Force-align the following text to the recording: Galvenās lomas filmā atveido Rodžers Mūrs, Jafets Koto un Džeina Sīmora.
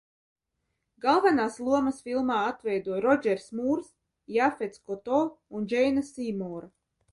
Galvenās 1.03 1.57
lomas 1.67 1.99
filmā 2.07 2.39
atveido 2.53 2.97
Rodžers 3.05 3.47
Mūrs, 3.59 3.93
Jafets 4.39 4.83
Koto 4.89 5.23
un 5.61 5.71
Džeina 5.75 6.07
Sīmora. 6.13 6.75